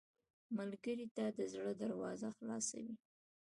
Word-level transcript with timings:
ملګری 0.57 1.07
ته 1.15 1.25
د 1.37 1.39
زړه 1.53 1.71
دروازه 1.81 2.27
خلاصه 2.37 2.77
وي 2.85 2.95